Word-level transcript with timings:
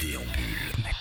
Déambule. 0.00 0.95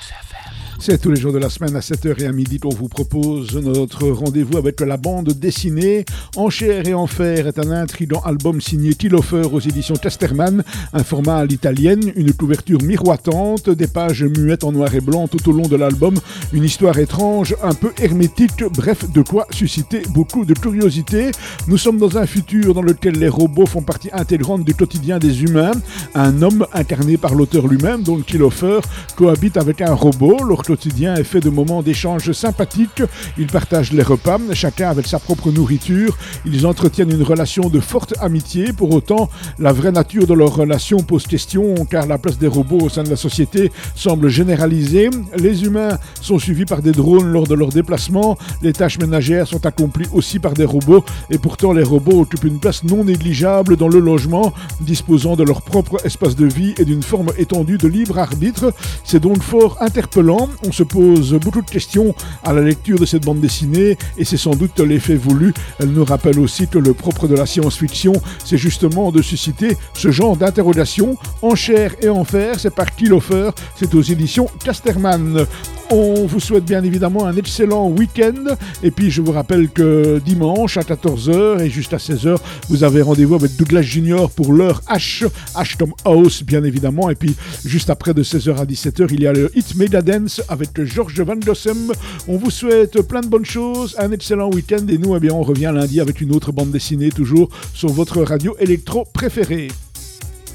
C'est 0.78 1.02
tous 1.02 1.10
les 1.10 1.20
jours 1.20 1.34
de 1.34 1.40
la 1.40 1.50
semaine 1.50 1.76
à 1.76 1.80
7h 1.80 2.22
et 2.22 2.28
à 2.28 2.32
midi 2.32 2.60
qu'on 2.60 2.70
vous 2.70 2.90
propose 2.90 3.56
notre 3.56 4.08
rendez-vous 4.10 4.58
avec 4.58 4.82
la 4.82 4.98
bande 4.98 5.30
dessinée. 5.30 6.06
En 6.36 6.52
chair 6.52 6.88
et 6.88 6.94
en 6.94 7.08
fer 7.08 7.48
est 7.48 7.58
un 7.58 7.72
intrigant 7.72 8.20
album 8.20 8.62
signé 8.62 8.94
Tilhofer 8.94 9.48
aux 9.52 9.60
éditions 9.60 9.96
Chesterman, 9.96 10.64
un 10.94 11.04
format 11.04 11.38
à 11.38 11.46
l'italienne, 11.46 12.12
une 12.16 12.34
couverture 12.34 12.84
miroitante, 12.84 13.70
des 13.70 13.88
pages 13.88 14.24
muettes 14.24 14.64
en 14.64 14.74
noir 14.74 14.94
et 14.94 15.02
blanc 15.02 15.28
tout 15.28 15.50
au 15.50 15.54
long 15.54 15.68
de 15.68 15.76
l'album, 15.76 16.14
une 16.54 16.66
histoire 16.66 17.00
étrange, 17.00 17.56
un 17.64 17.74
peu 17.74 17.92
hermétique, 18.00 18.64
bref, 18.72 19.10
de 19.10 19.24
quoi 19.24 19.48
susciter 19.50 20.04
beaucoup 20.10 20.46
de 20.46 20.54
curiosité. 20.54 21.32
Nous 21.68 21.80
sommes 21.80 21.98
dans 21.98 22.18
un 22.20 22.28
futur 22.28 22.76
dans 22.76 22.84
lequel 22.84 23.16
les 23.16 23.30
robots 23.30 23.66
font 23.66 23.82
partie 23.82 24.10
intégrante 24.14 24.64
du 24.64 24.76
quotidien 24.76 25.18
des 25.18 25.42
humains. 25.42 25.72
Un 26.14 26.44
homme 26.44 26.68
incarné 26.74 27.18
par 27.18 27.34
l'auteur 27.34 27.66
lui-même, 27.66 28.04
donc 28.04 28.28
Tilhofer, 28.28 28.82
cohabite 29.16 29.58
avec 29.58 29.82
un 29.82 29.95
robot. 29.96 30.44
Leur 30.44 30.64
quotidien 30.64 31.16
est 31.16 31.24
fait 31.24 31.40
de 31.40 31.50
moments 31.50 31.82
d'échange 31.82 32.32
sympathiques. 32.32 33.04
Ils 33.38 33.48
partagent 33.48 33.92
les 33.92 34.04
repas, 34.04 34.38
chacun 34.54 34.90
avec 34.90 35.08
sa 35.08 35.20
propre 35.20 35.52
nourriture. 35.52 36.18
Ils 36.46 36.68
entretiennent 36.68 37.12
une 37.12 37.24
relation 37.24 37.70
de 37.70 37.80
forte 37.80 38.14
amitié. 38.22 38.74
Pour 38.74 38.94
autant, 38.94 39.30
la 39.60 39.74
vraie 39.74 39.92
nature 39.92 40.28
de 40.28 40.34
leur 40.34 40.56
relation 40.56 40.98
pose 40.98 41.28
question 41.28 41.74
car 41.90 42.08
la 42.08 42.18
place 42.18 42.38
des 42.38 42.48
robots 42.48 42.80
au 42.80 42.90
sein 42.90 43.04
de 43.04 43.10
la 43.10 43.16
société 43.16 43.72
semble 43.96 44.30
généralisée. 44.30 45.10
Les 45.38 45.64
humains 45.64 45.98
sont 46.22 46.40
suivis 46.40 46.66
par 46.66 46.82
des 46.82 46.92
drones 46.92 47.32
lors 47.32 47.48
de 47.48 47.56
leurs 47.56 47.70
déplacements. 47.70 48.38
Les 48.62 48.74
tâches 48.74 49.00
ménagères 49.00 49.48
sont 49.48 49.66
accomplies 49.66 50.08
aussi 50.14 50.40
par 50.40 50.54
des 50.54 50.66
robots 50.66 51.04
et 51.30 51.38
pourtant 51.38 51.74
les 51.74 51.84
robots 51.84 52.22
occupent 52.22 52.44
une 52.44 52.60
place 52.60 52.84
non 52.84 53.04
négligeable 53.04 53.78
dans 53.78 53.88
le 53.88 54.00
logement, 54.00 54.54
disposant 54.82 55.36
de 55.36 55.44
leur 55.44 55.62
propre 55.62 56.06
espace 56.06 56.36
de 56.36 56.46
vie 56.46 56.74
et 56.78 56.86
d'une 56.86 57.04
forme 57.04 57.32
étendue 57.38 57.78
de 57.78 57.88
libre 57.88 58.20
arbitre. 58.20 58.74
C'est 59.04 59.20
donc 59.20 59.42
fort 59.42 59.78
interpellant. 59.86 60.50
On 60.68 60.72
se 60.72 60.84
pose 60.84 61.34
beaucoup 61.36 61.62
de 61.62 61.70
questions 61.70 62.14
à 62.44 62.54
la 62.54 62.62
lecture 62.62 63.00
de 63.00 63.06
cette 63.06 63.24
bande 63.24 63.40
dessinée 63.40 63.98
et 64.18 64.26
c'est 64.26 64.38
sans 64.38 64.56
doute 64.56 64.80
l'effet 64.80 65.16
voulu. 65.16 65.54
Elle 65.80 65.90
nous 65.90 66.04
rappelle 66.04 66.40
aussi 66.40 66.68
que 66.68 66.78
le 66.78 66.94
propre 66.94 67.28
de 67.28 67.36
la 67.36 67.46
science-fiction, 67.46 68.14
c'est 68.44 68.58
justement 68.58 69.12
de 69.12 69.22
susciter 69.22 69.78
ce 69.94 70.12
genre 70.12 70.36
d'interrogation 70.36 71.18
en 71.42 71.56
chair 71.56 71.96
et 72.02 72.10
en 72.10 72.24
fer. 72.24 72.60
C'est 72.60 72.74
par 72.74 72.96
Kilofer, 72.96 73.52
c'est 73.76 73.94
aux 73.96 74.02
éditions 74.02 74.48
Casterman. 74.64 75.46
On 75.92 76.26
vous 76.26 76.40
souhaite 76.40 76.66
bien 76.66 76.84
évidemment 76.84 77.26
un 77.26 77.36
excellent 77.38 77.88
week-end. 77.88 78.56
Et 78.82 78.90
puis 78.90 79.12
je 79.12 79.22
vous 79.22 79.32
rappelle 79.32 79.70
que 79.70 80.20
dimanche 80.26 80.78
à 80.78 80.82
14h 80.82 81.62
et 81.62 81.70
juste 81.70 81.94
à 81.94 81.98
16h, 81.98 82.38
vous 82.70 82.84
avez 82.84 83.04
rendez-vous 83.04 83.36
avec 83.36 83.56
Douglas 83.56 83.84
Junior 83.84 84.32
pour 84.32 84.52
l'heure 84.52 84.82
H, 84.90 85.28
H 85.56 85.78
comme 85.78 85.94
House 86.04 86.44
bien 86.44 86.64
évidemment. 86.64 87.10
Et 87.12 87.16
puis 87.16 87.36
juste 87.64 87.92
après 87.92 88.14
de 88.14 88.24
16h 88.24 88.58
à 88.58 88.66
17h, 88.66 89.10
il 89.12 89.22
y 89.22 89.28
a 89.28 89.34
le 89.34 89.52
Hit 89.56 89.76
Mega 89.76 90.02
Dance 90.02 90.42
avec 90.50 90.84
Georges 90.84 91.22
Van 91.22 91.36
Dossem. 91.36 91.92
On 92.28 92.38
vous 92.38 92.52
souhaite 92.52 93.02
plein 93.04 93.22
de 93.22 93.28
bonnes 93.28 93.46
choses, 93.46 93.96
un 94.00 94.12
excellent 94.12 94.50
week-end 94.50 94.86
et 94.90 94.98
nous, 94.98 95.16
eh 95.16 95.20
bien, 95.20 95.34
on 95.34 95.44
revient 95.44 95.72
lundi 95.74 96.02
avec 96.02 96.20
une 96.20 96.36
autre 96.36 96.52
bande 96.52 96.72
dessinée 96.72 97.10
toujours 97.10 97.50
sur 97.74 97.90
votre 97.90 98.24
radio 98.24 98.56
électro 98.60 99.06
préférée. 99.14 99.68